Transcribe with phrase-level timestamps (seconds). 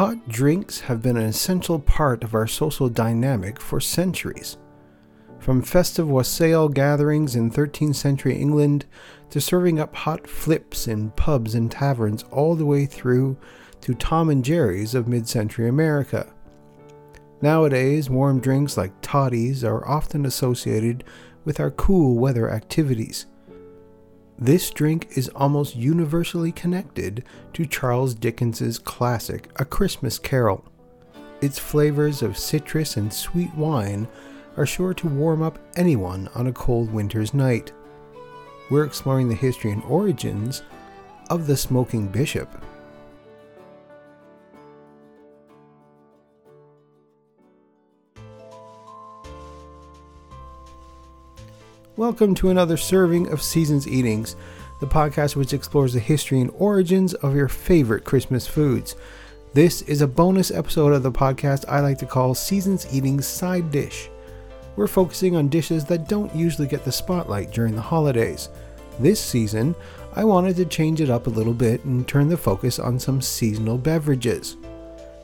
[0.00, 4.56] Hot drinks have been an essential part of our social dynamic for centuries.
[5.38, 8.86] From festive wassail gatherings in 13th century England
[9.28, 13.36] to serving up hot flips in pubs and taverns all the way through
[13.82, 16.32] to Tom and Jerry's of mid century America.
[17.42, 21.04] Nowadays, warm drinks like toddies are often associated
[21.44, 23.26] with our cool weather activities.
[24.42, 30.64] This drink is almost universally connected to Charles Dickens's classic A Christmas Carol.
[31.42, 34.08] Its flavors of citrus and sweet wine
[34.56, 37.72] are sure to warm up anyone on a cold winter's night.
[38.70, 40.62] We're exploring the history and origins
[41.28, 42.64] of the smoking bishop.
[52.00, 54.34] Welcome to another serving of Seasons Eatings,
[54.80, 58.96] the podcast which explores the history and origins of your favorite Christmas foods.
[59.52, 63.70] This is a bonus episode of the podcast I like to call Seasons Eatings Side
[63.70, 64.08] Dish.
[64.76, 68.48] We're focusing on dishes that don't usually get the spotlight during the holidays.
[68.98, 69.74] This season,
[70.16, 73.20] I wanted to change it up a little bit and turn the focus on some
[73.20, 74.56] seasonal beverages.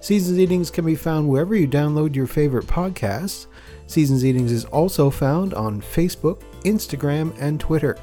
[0.07, 3.47] Seasons Eatings can be found wherever you download your favorite podcasts.
[3.89, 7.99] Seasons Eatings is also found on Facebook, Instagram, and Twitter.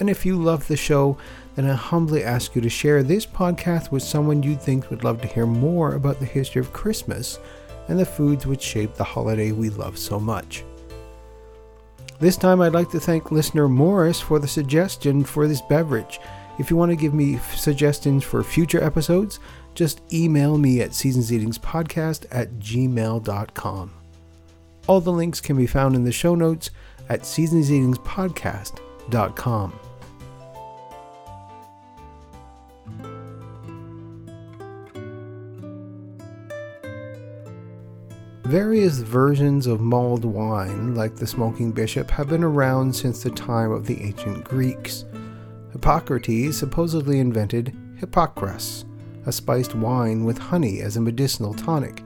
[0.00, 1.16] And if you love the show,
[1.54, 5.20] then I humbly ask you to share this podcast with someone you think would love
[5.20, 7.38] to hear more about the history of Christmas
[7.86, 10.64] and the foods which shape the holiday we love so much.
[12.18, 16.18] This time, I'd like to thank listener Morris for the suggestion for this beverage.
[16.58, 19.38] If you want to give me suggestions for future episodes,
[19.74, 23.92] just email me at seasonseatingspodcast at gmail.com.
[24.86, 26.68] All the links can be found in the show notes
[27.08, 29.72] at seasonseatingspodcast.com.
[38.44, 43.70] Various versions of mulled wine, like the smoking bishop, have been around since the time
[43.70, 45.06] of the ancient Greeks.
[45.72, 48.84] Hippocrates supposedly invented hippocras,
[49.26, 52.02] a spiced wine with honey as a medicinal tonic,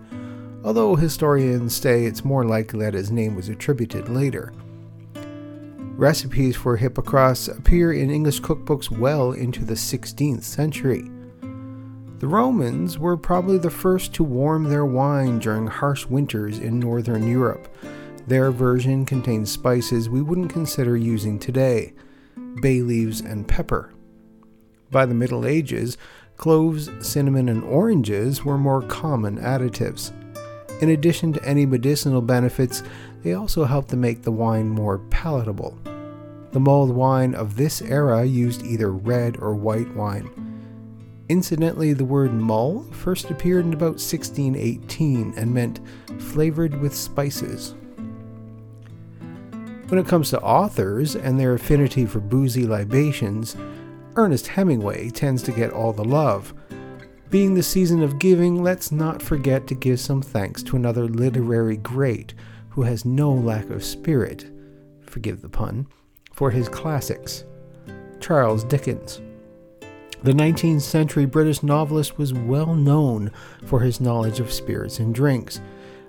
[0.64, 4.52] although historians say it's more likely that his name was attributed later.
[5.96, 11.10] Recipes for hippocras appear in English cookbooks well into the 16th century.
[12.18, 17.26] The Romans were probably the first to warm their wine during harsh winters in northern
[17.28, 17.74] Europe.
[18.26, 21.94] Their version contains spices we wouldn't consider using today
[22.60, 23.92] bay leaves and pepper.
[24.90, 25.96] By the Middle Ages,
[26.36, 30.12] cloves, cinnamon, and oranges were more common additives.
[30.82, 32.82] In addition to any medicinal benefits,
[33.22, 35.78] they also helped to make the wine more palatable.
[36.52, 40.30] The mulled wine of this era used either red or white wine.
[41.28, 45.80] Incidentally, the word mull first appeared in about 1618 and meant
[46.18, 47.74] flavored with spices.
[49.88, 53.56] When it comes to authors and their affinity for boozy libations,
[54.18, 56.54] Ernest Hemingway tends to get all the love.
[57.28, 61.76] Being the season of giving, let's not forget to give some thanks to another literary
[61.76, 62.32] great
[62.70, 64.50] who has no lack of spirit,
[65.02, 65.86] forgive the pun,
[66.32, 67.44] for his classics
[68.18, 69.20] Charles Dickens.
[70.22, 73.30] The 19th century British novelist was well known
[73.66, 75.60] for his knowledge of spirits and drinks,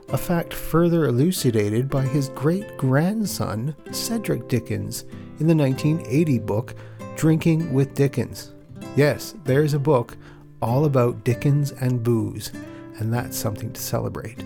[0.09, 5.03] a fact further elucidated by his great grandson, Cedric Dickens,
[5.39, 6.75] in the 1980 book
[7.17, 8.53] Drinking with Dickens.
[8.95, 10.15] Yes, there's a book
[10.61, 12.51] all about Dickens and booze,
[12.99, 14.37] and that's something to celebrate.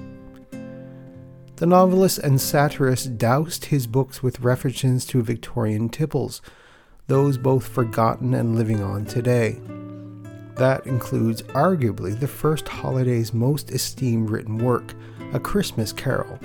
[1.57, 6.41] The novelist and satirist doused his books with references to Victorian tipples,
[7.07, 9.59] those both forgotten and living on today.
[10.55, 14.93] That includes arguably the first holiday's most esteemed written work,
[15.33, 16.39] A Christmas Carol.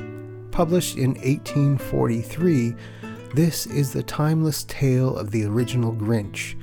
[0.51, 2.75] Published in 1843,
[3.37, 6.59] this is the timeless tale of the original Grinch,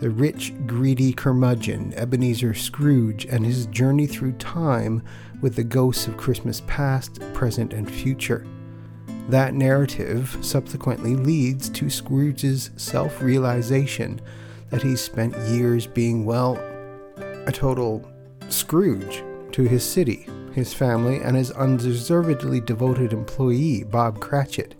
[0.00, 5.02] the rich, greedy curmudgeon, Ebenezer Scrooge, and his journey through time
[5.40, 8.46] with the ghosts of Christmas past, present, and future.
[9.30, 14.20] That narrative subsequently leads to Scrooge's self realization
[14.68, 16.56] that he's spent years being, well,
[17.46, 18.06] a total
[18.50, 24.74] Scrooge to his city, his family, and his undeservedly devoted employee, Bob Cratchit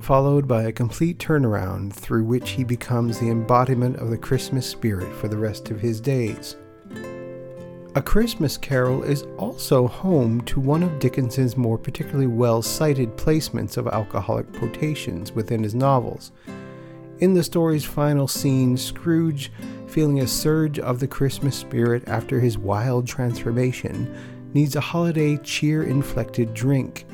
[0.00, 5.14] followed by a complete turnaround through which he becomes the embodiment of the Christmas spirit
[5.16, 6.56] for the rest of his days.
[7.94, 13.76] A Christmas Carol is also home to one of Dickens's more particularly well cited placements
[13.76, 16.30] of alcoholic potations within his novels.
[17.18, 19.50] In the story's final scene, Scrooge,
[19.88, 24.14] feeling a surge of the Christmas spirit after his wild transformation,
[24.54, 27.06] needs a holiday cheer inflected drink,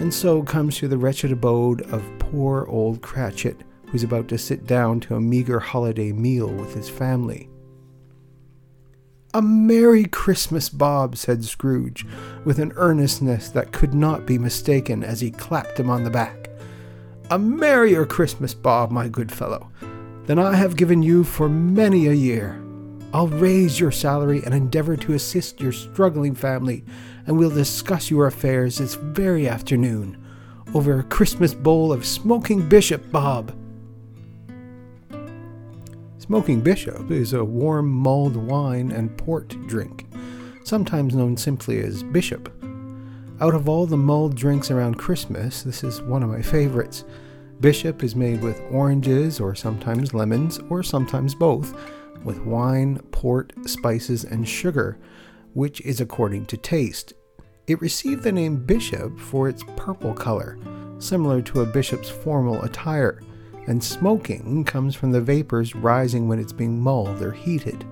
[0.00, 4.66] and so comes to the wretched abode of poor old Cratchit, who's about to sit
[4.66, 7.50] down to a meager holiday meal with his family.
[9.34, 12.06] A Merry Christmas, Bob, said Scrooge,
[12.44, 16.50] with an earnestness that could not be mistaken as he clapped him on the back.
[17.30, 19.70] A merrier Christmas, Bob, my good fellow,
[20.24, 22.60] than I have given you for many a year.
[23.12, 26.84] I'll raise your salary and endeavor to assist your struggling family,
[27.26, 30.16] and we'll discuss your affairs this very afternoon
[30.74, 33.52] over a Christmas bowl of smoking bishop, Bob.
[36.18, 40.06] Smoking Bishop is a warm mulled wine and port drink,
[40.62, 42.48] sometimes known simply as Bishop.
[43.40, 47.04] Out of all the mulled drinks around Christmas, this is one of my favorites.
[47.58, 51.74] Bishop is made with oranges or sometimes lemons or sometimes both,
[52.24, 54.98] with wine, port, spices, and sugar,
[55.54, 57.12] which is according to taste.
[57.66, 60.58] It received the name Bishop for its purple color,
[60.98, 63.20] similar to a bishop's formal attire
[63.66, 67.84] and smoking comes from the vapors rising when it's being mulled or heated.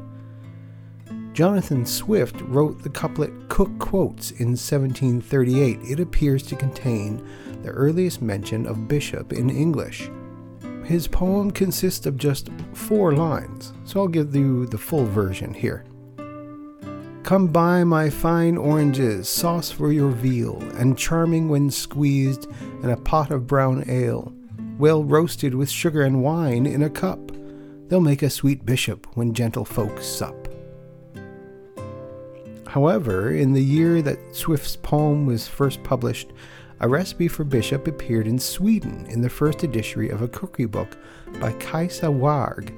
[1.33, 5.79] Jonathan Swift wrote the couplet Cook Quotes in 1738.
[5.83, 7.25] It appears to contain
[7.63, 10.11] the earliest mention of bishop in English.
[10.89, 15.85] His poem consists of just four lines, so I'll give you the full version here.
[17.25, 22.47] Come buy my fine oranges, sauce for your veal, and charming when squeezed
[22.83, 24.33] in a pot of brown ale
[24.79, 27.33] well roasted with sugar and wine in a cup.
[27.89, 30.49] They'll make a sweet bishop when gentle folks sup.
[32.67, 36.33] However, in the year that Swift's poem was first published,
[36.81, 40.97] a recipe for bishop appeared in Sweden in the first edition of a cookery book
[41.41, 42.73] by Kajsa Warg.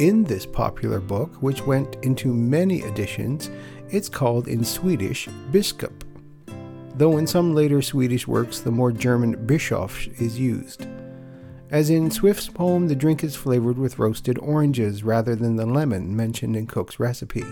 [0.00, 3.50] In this popular book, which went into many editions,
[3.90, 6.02] it's called in Swedish biskop,
[6.96, 10.86] though in some later Swedish works the more German Bischof is used.
[11.70, 16.14] As in Swift's poem, the drink is flavored with roasted oranges rather than the lemon
[16.14, 17.44] mentioned in Cook's recipe.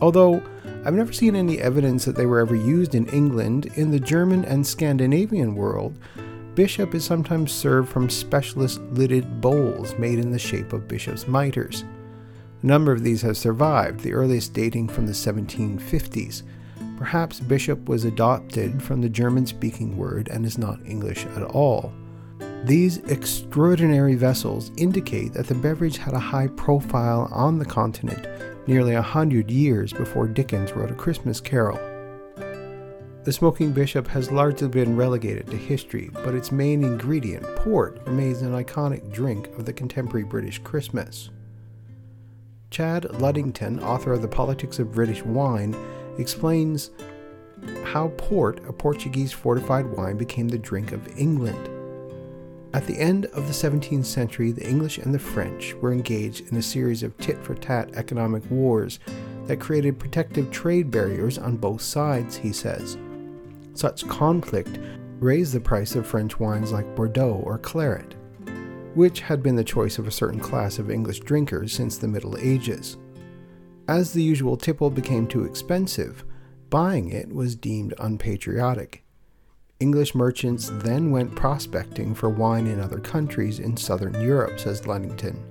[0.00, 0.42] Although
[0.84, 4.44] I've never seen any evidence that they were ever used in England, in the German
[4.44, 5.96] and Scandinavian world,
[6.54, 11.84] bishop is sometimes served from specialist lidded bowls made in the shape of bishop's mitres.
[12.62, 16.42] A number of these have survived, the earliest dating from the 1750s.
[16.96, 21.92] Perhaps bishop was adopted from the German speaking word and is not English at all.
[22.64, 28.26] These extraordinary vessels indicate that the beverage had a high profile on the continent
[28.66, 31.78] nearly a hundred years before Dickens wrote A Christmas Carol.
[33.24, 38.40] The smoking bishop has largely been relegated to history, but its main ingredient, port, remains
[38.40, 41.28] an iconic drink of the contemporary British Christmas.
[42.70, 45.76] Chad Ludington, author of The Politics of British Wine,
[46.16, 46.92] explains
[47.84, 51.68] how port, a Portuguese fortified wine, became the drink of England.
[52.74, 56.56] At the end of the 17th century, the English and the French were engaged in
[56.56, 58.98] a series of tit for tat economic wars
[59.44, 62.98] that created protective trade barriers on both sides, he says.
[63.74, 64.80] Such conflict
[65.20, 68.16] raised the price of French wines like Bordeaux or Claret,
[68.94, 72.36] which had been the choice of a certain class of English drinkers since the Middle
[72.38, 72.96] Ages.
[73.86, 76.24] As the usual tipple became too expensive,
[76.70, 79.03] buying it was deemed unpatriotic.
[79.84, 85.44] English merchants then went prospecting for wine in other countries in southern Europe, says Ludington.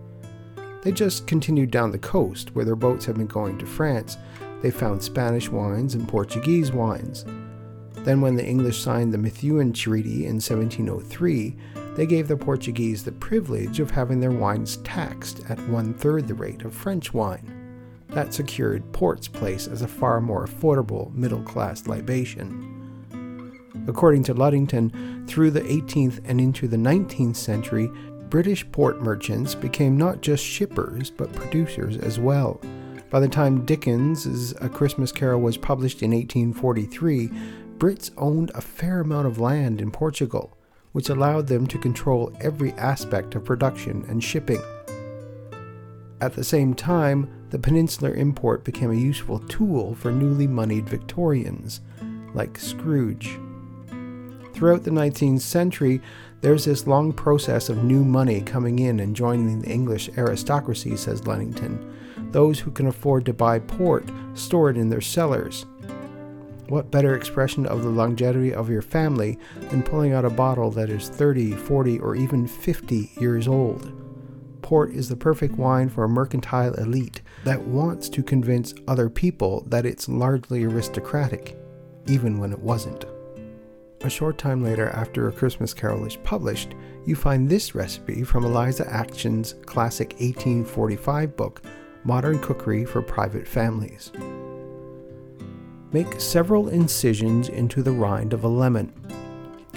[0.82, 4.18] They just continued down the coast, where their boats had been going to France.
[4.64, 7.26] They found Spanish wines and Portuguese wines.
[7.98, 11.56] Then, when the English signed the Methuen Treaty in 1703,
[11.96, 16.34] they gave the Portuguese the privilege of having their wines taxed at one third the
[16.34, 17.54] rate of French wine.
[18.08, 22.73] That secured port's place as a far more affordable middle class libation.
[23.88, 27.90] According to Ludington, through the 18th and into the 19th century,
[28.30, 32.60] British port merchants became not just shippers but producers as well.
[33.10, 37.30] By the time Dickens' A Christmas Carol was published in 1843,
[37.78, 40.58] Brits owned a fair amount of land in Portugal,
[40.94, 44.62] which allowed them to control every aspect of production and shipping.
[46.22, 51.82] At the same time, the peninsular import became a useful tool for newly moneyed Victorians,
[52.34, 53.38] like Scrooge.
[54.54, 56.02] Throughout the 19th century,
[56.42, 61.26] there's this long process of new money coming in and joining the English aristocracy, says
[61.26, 61.94] Ludington.
[62.32, 65.66] Those who can afford to buy port store it in their cellars.
[66.70, 69.38] What better expression of the longevity of your family
[69.70, 73.92] than pulling out a bottle that is 30, 40, or even 50 years old?
[74.62, 79.64] Port is the perfect wine for a mercantile elite that wants to convince other people
[79.68, 81.58] that it's largely aristocratic,
[82.08, 83.06] even when it wasn't.
[84.04, 88.44] A short time later, after A Christmas Carol is published, you find this recipe from
[88.44, 91.62] Eliza Acton's classic 1845 book,
[92.04, 94.12] Modern Cookery for Private Families.
[95.94, 98.92] Make several incisions into the rind of a lemon.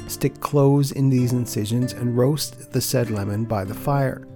[0.09, 4.27] Stick cloves in these incisions and roast the said lemon by the fire.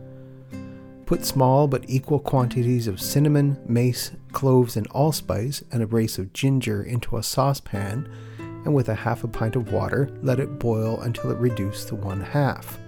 [1.05, 6.33] Put small but equal quantities of cinnamon, mace, cloves, and allspice and a brace of
[6.33, 8.09] ginger into a saucepan,
[8.65, 11.95] and with a half a pint of water, let it boil until it reduces to
[11.95, 12.79] one half.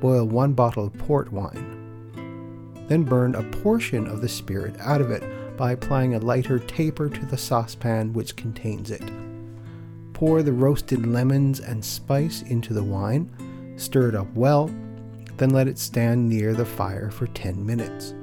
[0.00, 1.72] Boil one bottle of port wine.
[2.88, 5.22] Then burn a portion of the spirit out of it
[5.56, 9.02] by applying a lighter taper to the saucepan which contains it.
[10.12, 13.30] Pour the roasted lemons and spice into the wine,
[13.76, 14.70] stir it up well,
[15.36, 18.14] then let it stand near the fire for 10 minutes.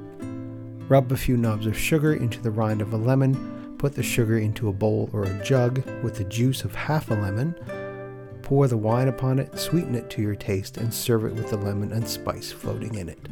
[0.88, 3.53] Rub a few knobs of sugar into the rind of a lemon,
[3.84, 7.14] put the sugar into a bowl or a jug with the juice of half a
[7.14, 7.54] lemon,
[8.40, 11.56] pour the wine upon it, sweeten it to your taste, and serve it with the
[11.58, 13.28] lemon and spice floating in it.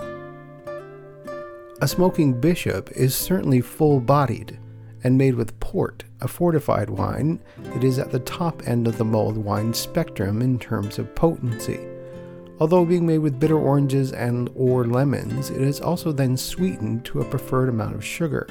[1.81, 4.59] A smoking bishop is certainly full bodied
[5.03, 7.41] and made with port, a fortified wine.
[7.75, 11.81] It is at the top end of the mulled wine spectrum in terms of potency.
[12.61, 17.23] Although being made with bitter oranges and or lemons, it is also then sweetened to
[17.23, 18.47] a preferred amount of sugar.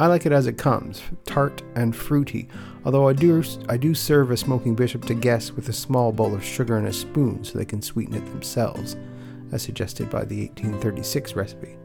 [0.00, 2.48] I like it as it comes, tart and fruity,
[2.84, 6.34] although I do, I do serve a smoking bishop to guests with a small bowl
[6.34, 8.96] of sugar and a spoon so they can sweeten it themselves,
[9.50, 11.76] as suggested by the 1836 recipe.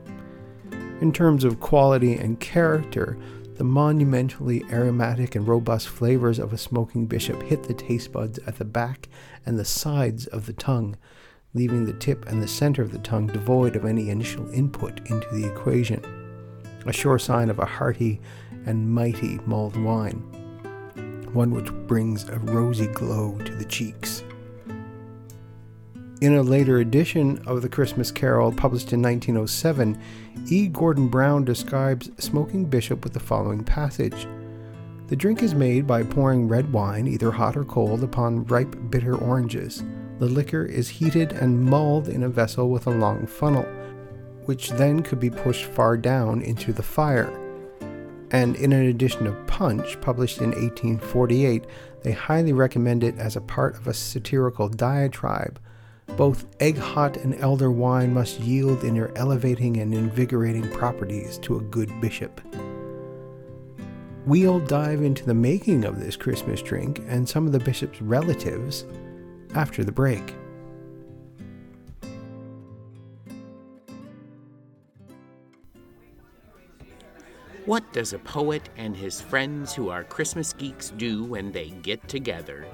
[1.02, 3.18] In terms of quality and character,
[3.56, 8.60] the monumentally aromatic and robust flavors of a smoking bishop hit the taste buds at
[8.60, 9.10] the back
[9.44, 10.98] and the sides of the tongue,
[11.56, 15.28] leaving the tip and the center of the tongue devoid of any initial input into
[15.34, 16.23] the equation.
[16.86, 18.20] A sure sign of a hearty
[18.66, 20.20] and mighty mulled wine,
[21.34, 24.24] one which brings a rosy glow to the cheeks.
[26.24, 30.00] In a later edition of the Christmas Carol, published in 1907,
[30.48, 30.68] E.
[30.70, 34.26] Gordon Brown describes smoking bishop with the following passage
[35.08, 39.16] The drink is made by pouring red wine, either hot or cold, upon ripe bitter
[39.16, 39.84] oranges.
[40.20, 43.66] The liquor is heated and mulled in a vessel with a long funnel,
[44.46, 47.32] which then could be pushed far down into the fire.
[48.32, 51.66] And in an edition of Punch, published in 1848,
[52.02, 55.60] they highly recommend it as a part of a satirical diatribe
[56.18, 61.58] both egg hot and elder wine must yield in their elevating and invigorating properties to
[61.58, 62.40] a good bishop.
[64.26, 68.86] We'll dive into the making of this Christmas drink and some of the bishop's relatives
[69.56, 70.36] after the break.
[77.66, 82.06] What does a poet and his friends who are Christmas geeks do when they get
[82.10, 82.66] together?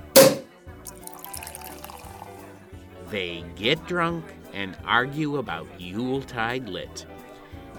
[3.12, 7.06] They get drunk and argue about Yuletide lit.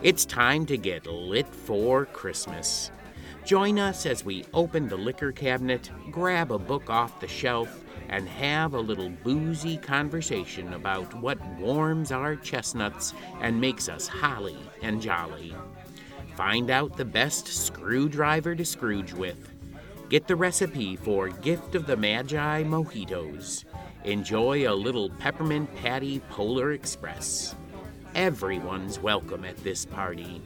[0.03, 2.93] It's time to get lit for Christmas.
[3.45, 8.29] Join us as we open the liquor cabinet, grab a book off the shelf, and
[8.29, 15.03] have a little boozy conversation about what warms our chestnuts and makes us holly and
[15.03, 15.57] jolly.
[16.41, 19.51] Find out the best screwdriver to Scrooge with.
[20.09, 23.67] Get the recipe for Gift of the Magi mojitos.
[24.05, 27.55] Enjoy a little peppermint patty Polar Express.
[28.15, 30.41] Everyone's welcome at this party.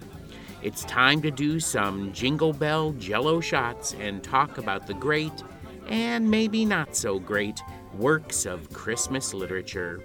[0.62, 5.44] It's time to do some Jingle Bell jello shots and talk about the great,
[5.86, 7.62] and maybe not so great,
[7.96, 10.04] works of Christmas literature.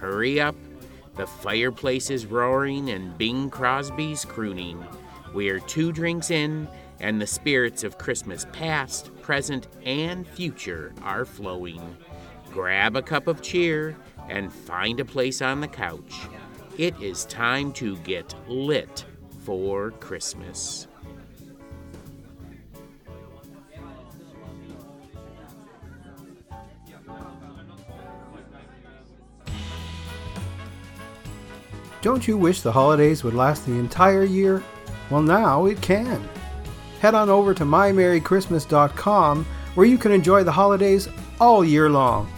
[0.00, 0.56] Hurry up!
[1.14, 4.84] The fireplace is roaring and Bing Crosby's crooning.
[5.32, 6.68] We're two drinks in,
[6.98, 11.96] and the spirits of Christmas past, present, and future are flowing
[12.50, 13.96] grab a cup of cheer,
[14.28, 16.28] and find a place on the couch.
[16.78, 19.04] It is time to get lit
[19.44, 20.86] for Christmas.
[32.02, 34.62] Don't you wish the holidays would last the entire year?
[35.10, 36.26] Well, now it can.
[37.00, 41.08] Head on over to mymerrychristmas.com where you can enjoy the holidays
[41.40, 42.30] all year long.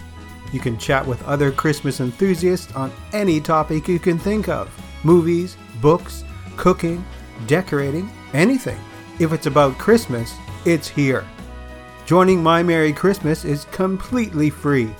[0.52, 4.70] You can chat with other Christmas enthusiasts on any topic you can think of
[5.02, 6.24] movies, books,
[6.56, 7.04] cooking,
[7.46, 8.78] decorating, anything.
[9.18, 11.26] If it's about Christmas, it's here.
[12.06, 14.90] Joining My Merry Christmas is completely free.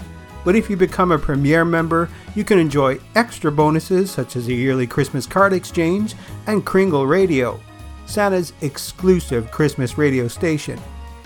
[0.45, 4.53] But if you become a Premier member, you can enjoy extra bonuses such as a
[4.53, 6.15] yearly Christmas card exchange
[6.47, 7.61] and Kringle Radio,
[8.07, 10.81] Santa's exclusive Christmas radio station.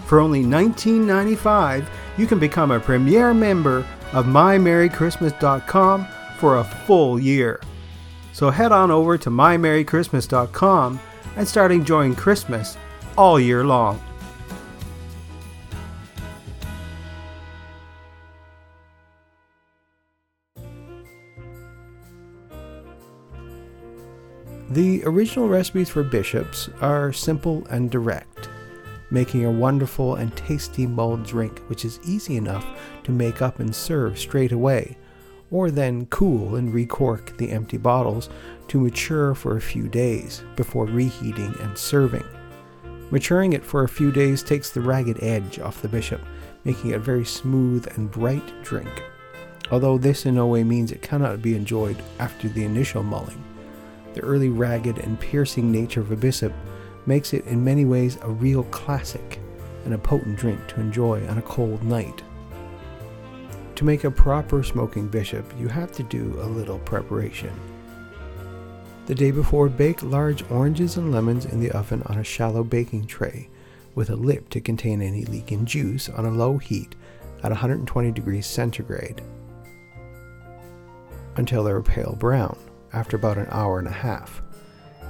[0.06, 6.06] For only $19.95, you can become a Premier member of MyMerryChristmas.com
[6.38, 7.60] for a full year.
[8.32, 11.00] So head on over to MyMerryChristmas.com
[11.36, 12.76] and start enjoying Christmas
[13.16, 14.00] all year long.
[24.76, 28.50] The original recipes for bishops are simple and direct,
[29.10, 32.66] making a wonderful and tasty mulled drink which is easy enough
[33.04, 34.98] to make up and serve straight away,
[35.50, 38.28] or then cool and recork the empty bottles
[38.68, 42.26] to mature for a few days before reheating and serving.
[43.10, 46.20] Maturing it for a few days takes the ragged edge off the bishop,
[46.64, 49.04] making it a very smooth and bright drink,
[49.70, 53.42] although this in no way means it cannot be enjoyed after the initial mulling.
[54.16, 56.54] The early ragged and piercing nature of a bishop
[57.04, 59.38] makes it in many ways a real classic
[59.84, 62.22] and a potent drink to enjoy on a cold night.
[63.74, 67.52] To make a proper smoking bishop, you have to do a little preparation.
[69.04, 73.08] The day before, bake large oranges and lemons in the oven on a shallow baking
[73.08, 73.50] tray
[73.94, 76.94] with a lip to contain any leaking juice on a low heat
[77.42, 79.20] at 120 degrees centigrade
[81.36, 82.56] until they're pale brown
[82.92, 84.42] after about an hour and a half.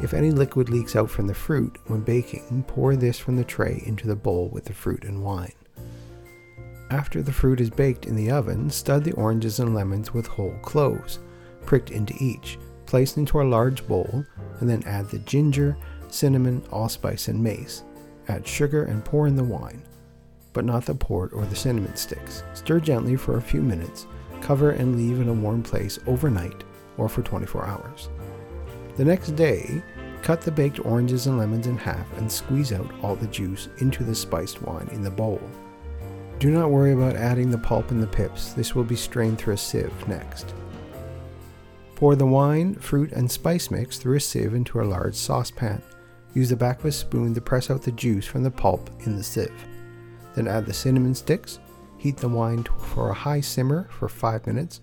[0.03, 3.83] If any liquid leaks out from the fruit when baking, pour this from the tray
[3.87, 5.55] into the bowl with the fruit and wine.
[6.91, 10.57] After the fruit is baked in the oven, stud the oranges and lemons with whole
[10.63, 11.19] cloves,
[11.65, 14.25] pricked into each, placed into a large bowl,
[14.61, 15.77] and then add the ginger,
[16.09, 17.83] cinnamon, allspice, and mace.
[18.29, 19.83] Add sugar and pour in the wine,
[20.53, 22.43] but not the port or the cinnamon sticks.
[22.55, 24.07] Stir gently for a few minutes,
[24.41, 26.66] cover and leave in a warm place overnight
[26.99, 28.09] or for 24 hours.
[28.97, 29.83] The next day,
[30.23, 34.05] cut the baked oranges and lemons in half and squeeze out all the juice into
[34.05, 35.41] the spiced wine in the bowl.
[36.39, 39.55] Do not worry about adding the pulp and the pips, this will be strained through
[39.55, 40.55] a sieve next.
[41.95, 45.83] Pour the wine, fruit, and spice mix through a sieve into a large saucepan.
[46.35, 49.17] Use the back of a spoon to press out the juice from the pulp in
[49.17, 49.65] the sieve.
[50.35, 51.59] Then add the cinnamon sticks.
[51.97, 54.83] Heat the wine for a high simmer for 5 minutes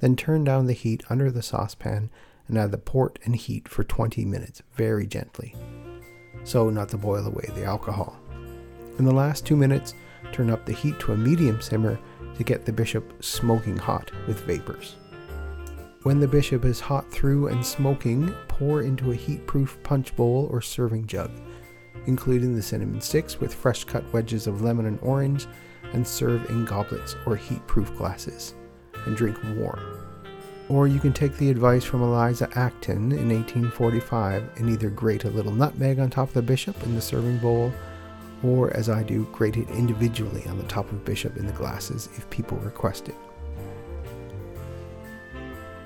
[0.00, 2.10] then turn down the heat under the saucepan
[2.48, 5.54] and add the port and heat for 20 minutes very gently,
[6.42, 8.18] so not to boil away the alcohol.
[8.98, 9.94] In the last two minutes,
[10.32, 11.98] turn up the heat to a medium simmer
[12.36, 14.96] to get the bishop smoking hot with vapors.
[16.02, 20.48] When the bishop is hot through and smoking, pour into a heat proof punch bowl
[20.50, 21.30] or serving jug,
[22.06, 25.46] including the cinnamon sticks with fresh cut wedges of lemon and orange,
[25.92, 28.54] and serve in goblets or heat proof glasses
[29.06, 29.80] and drink warm.
[30.68, 35.30] Or you can take the advice from Eliza Acton in 1845 and either grate a
[35.30, 37.72] little nutmeg on top of the bishop in the serving bowl,
[38.44, 42.08] or as I do, grate it individually on the top of bishop in the glasses
[42.16, 43.16] if people request it.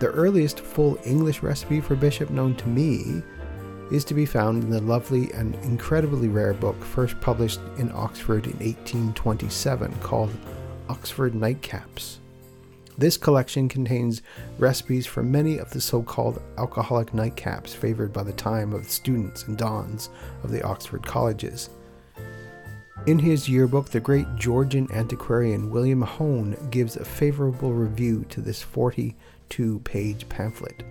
[0.00, 3.22] The earliest full English recipe for bishop known to me
[3.90, 8.46] is to be found in the lovely and incredibly rare book first published in Oxford
[8.46, 10.31] in 1827 called
[10.88, 12.18] Oxford Nightcaps.
[12.96, 14.22] This collection contains
[14.59, 18.90] recipes for many of the so called alcoholic nightcaps favored by the time of the
[18.90, 20.11] students and dons
[20.44, 21.70] of the Oxford colleges.
[23.07, 28.62] In his yearbook, the great Georgian antiquarian William Hone gives a favorable review to this
[28.62, 30.85] 42 page pamphlet.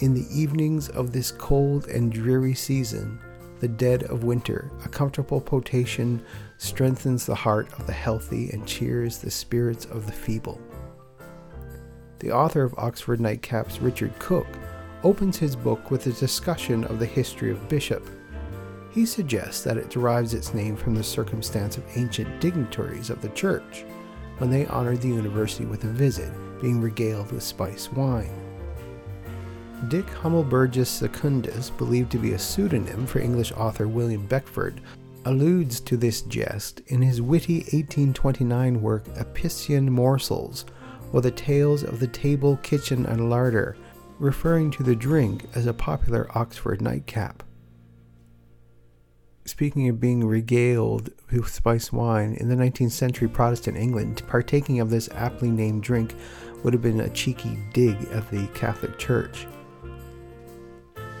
[0.00, 3.18] In the evenings of this cold and dreary season,
[3.60, 6.24] the dead of winter, a comfortable potation
[6.58, 10.60] strengthens the heart of the healthy and cheers the spirits of the feeble.
[12.20, 14.46] The author of Oxford Nightcaps, Richard Cook,
[15.02, 18.06] opens his book with a discussion of the history of Bishop.
[18.92, 23.30] He suggests that it derives its name from the circumstance of ancient dignitaries of the
[23.30, 23.84] church
[24.36, 26.30] when they honored the university with a visit,
[26.60, 28.34] being regaled with spiced wine.
[29.88, 34.82] Dick Humelbergius Secundus, believed to be a pseudonym for English author William Beckford,
[35.24, 40.66] alludes to this jest in his witty 1829 work Apician Morsels,
[41.12, 43.76] or the tales of the table, kitchen, and larder,
[44.18, 47.42] referring to the drink as a popular Oxford nightcap.
[49.46, 54.90] Speaking of being regaled with spiced wine, in the 19th century Protestant England, partaking of
[54.90, 56.14] this aptly named drink
[56.62, 59.46] would have been a cheeky dig at the Catholic Church.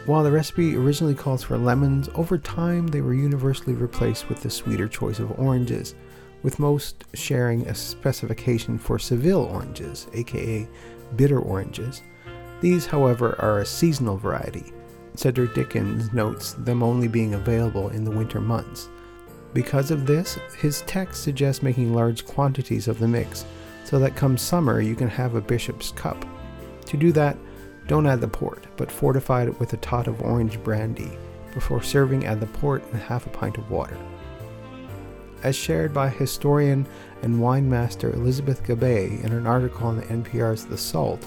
[0.06, 4.50] While the recipe originally calls for lemons, over time they were universally replaced with the
[4.50, 5.94] sweeter choice of oranges,
[6.42, 10.68] with most sharing a specification for Seville oranges, aka
[11.16, 12.02] bitter oranges.
[12.60, 14.72] These, however, are a seasonal variety.
[15.14, 18.88] Cedric Dickens notes them only being available in the winter months.
[19.52, 23.44] Because of this, his text suggests making large quantities of the mix
[23.84, 26.24] so that come summer you can have a bishop's cup.
[26.86, 27.36] To do that,
[27.88, 31.10] don't add the port, but fortify it with a tot of orange brandy.
[31.52, 33.96] Before serving, add the port and half a pint of water.
[35.42, 36.86] As shared by historian
[37.22, 41.24] and wine master Elizabeth Gabay in an article on the NPR's The Salt,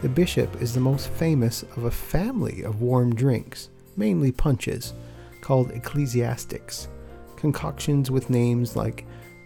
[0.00, 4.94] the bishop is the most famous of a family of warm drinks, mainly punches,
[5.40, 6.86] called ecclesiastics.
[7.36, 9.04] Concoctions with names like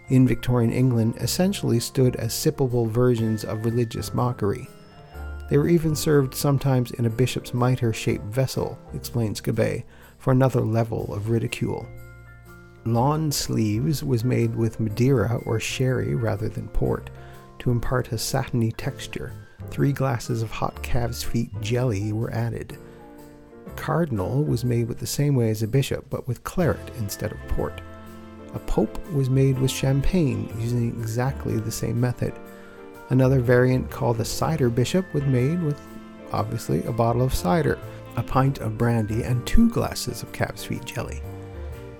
[0.09, 4.67] in Victorian England essentially stood as sippable versions of religious mockery.
[5.49, 9.83] They were even served sometimes in a bishop's mitre shaped vessel, explains Gabay,
[10.19, 11.87] for another level of ridicule.
[12.85, 17.09] Lawn sleeves was made with Madeira or sherry rather than port
[17.59, 19.31] to impart a satiny texture.
[19.69, 22.77] Three glasses of hot calves' feet jelly were added.
[23.77, 27.47] Cardinal was made with the same way as a bishop, but with claret instead of
[27.47, 27.81] port.
[28.53, 32.33] A pope was made with champagne using exactly the same method.
[33.09, 35.79] Another variant called the cider bishop was made with,
[36.33, 37.79] obviously, a bottle of cider,
[38.17, 41.21] a pint of brandy, and two glasses of calves' feet jelly.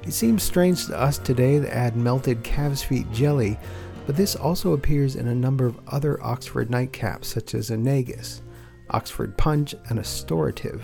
[0.05, 3.57] It seems strange to us today to add melted calves' feet jelly,
[4.05, 8.41] but this also appears in a number of other Oxford nightcaps, such as a Negus,
[8.89, 10.83] Oxford Punch, and a Storative.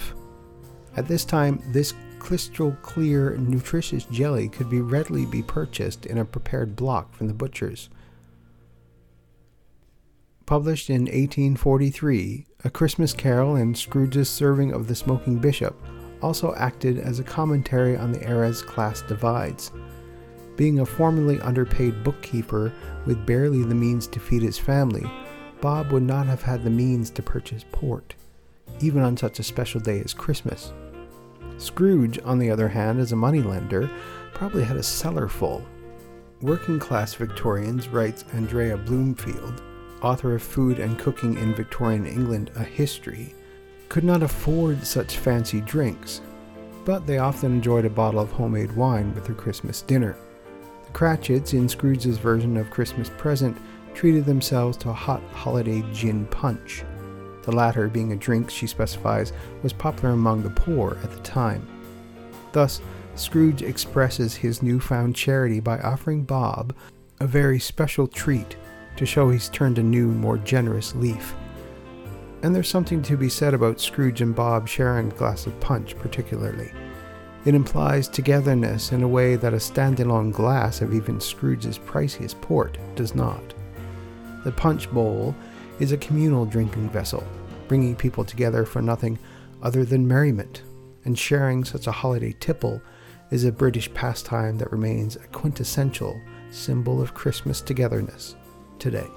[0.95, 6.25] At this time, this crystal clear, nutritious jelly could be readily be purchased in a
[6.25, 7.89] prepared block from the butcher's.
[10.45, 15.79] Published in 1843, A Christmas Carol and Scrooge's Serving of the Smoking Bishop
[16.21, 19.71] also acted as a commentary on the era's class divides.
[20.55, 22.73] Being a formerly underpaid bookkeeper
[23.05, 25.09] with barely the means to feed his family,
[25.61, 28.15] Bob would not have had the means to purchase port,
[28.81, 30.73] even on such a special day as Christmas.
[31.57, 33.89] Scrooge, on the other hand, as a moneylender,
[34.33, 35.65] probably had a cellar full.
[36.41, 39.61] Working class Victorians, writes Andrea Broomfield,
[40.01, 43.35] author of Food and Cooking in Victorian England, A History,
[43.89, 46.21] could not afford such fancy drinks,
[46.85, 50.15] but they often enjoyed a bottle of homemade wine with their Christmas dinner.
[50.85, 53.57] The Cratchits, in Scrooge's version of Christmas Present,
[53.95, 56.83] treated themselves to a hot holiday gin punch.
[57.43, 61.67] The latter, being a drink she specifies, was popular among the poor at the time.
[62.51, 62.81] Thus,
[63.15, 66.75] Scrooge expresses his newfound charity by offering Bob
[67.19, 68.55] a very special treat
[68.95, 71.33] to show he's turned a new, more generous leaf.
[72.41, 75.97] And there's something to be said about Scrooge and Bob sharing a glass of punch,
[75.97, 76.71] particularly.
[77.45, 82.77] It implies togetherness in a way that a standalone glass of even Scrooge's priciest port
[82.95, 83.53] does not.
[84.43, 85.35] The punch bowl
[85.79, 87.25] is a communal drinking vessel,
[87.67, 89.19] bringing people together for nothing
[89.61, 90.63] other than merriment,
[91.05, 92.81] and sharing such a holiday tipple
[93.31, 96.19] is a British pastime that remains a quintessential
[96.51, 98.35] symbol of Christmas togetherness
[98.79, 99.07] today.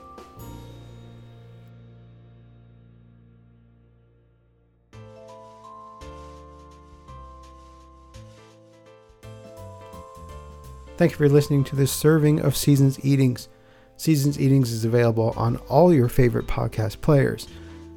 [11.02, 13.48] Thank you for listening to this serving of Seasons Eatings.
[13.96, 17.48] Seasons Eatings is available on all your favorite podcast players.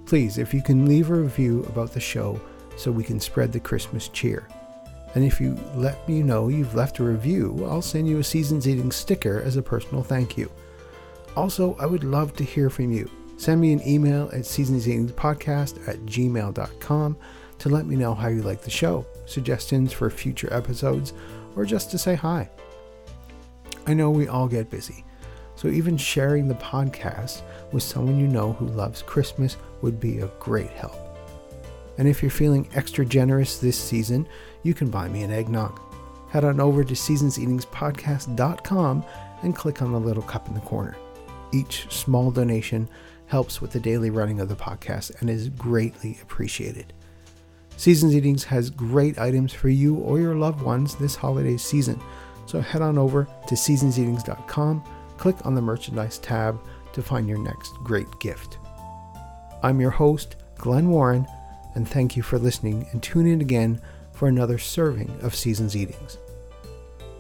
[0.07, 2.41] Please, if you can leave a review about the show
[2.75, 4.47] so we can spread the Christmas cheer.
[5.13, 8.67] And if you let me know you've left a review, I'll send you a Seasons
[8.67, 10.51] Eating sticker as a personal thank you.
[11.35, 13.07] Also, I would love to hear from you.
[13.37, 17.17] Send me an email at seasonseatingspodcast at gmail.com
[17.59, 21.13] to let me know how you like the show, suggestions for future episodes,
[21.55, 22.49] or just to say hi.
[23.87, 25.03] I know we all get busy,
[25.55, 30.31] so even sharing the podcast with someone you know who loves Christmas would be a
[30.39, 30.95] great help.
[31.97, 34.27] And if you're feeling extra generous this season,
[34.63, 35.79] you can buy me an eggnog.
[36.29, 39.05] Head on over to seasonseatingspodcast.com
[39.43, 40.97] and click on the little cup in the corner.
[41.53, 42.89] Each small donation
[43.27, 46.93] helps with the daily running of the podcast and is greatly appreciated.
[47.77, 52.01] Seasons Eatings has great items for you or your loved ones this holiday season,
[52.45, 54.83] so head on over to seasonseatings.com,
[55.17, 56.59] click on the merchandise tab
[56.93, 58.59] to find your next great gift.
[59.63, 61.27] I'm your host, Glenn Warren,
[61.75, 63.81] and thank you for listening and tune in again
[64.13, 66.17] for another serving of Seasons Eatings.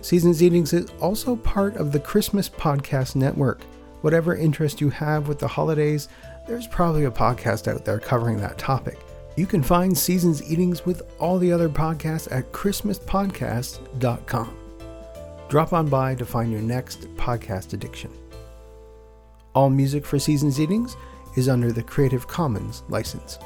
[0.01, 3.63] Seasons Eatings is also part of the Christmas Podcast Network.
[4.01, 6.07] Whatever interest you have with the holidays,
[6.47, 8.99] there's probably a podcast out there covering that topic.
[9.35, 14.64] You can find Seasons Eatings with all the other podcasts at ChristmasPodcasts.com.
[15.47, 18.11] Drop on by to find your next podcast addiction.
[19.53, 20.97] All music for Seasons Eatings
[21.35, 23.37] is under the Creative Commons license.